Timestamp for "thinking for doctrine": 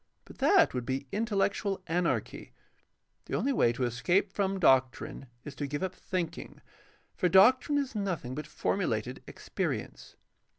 5.93-7.77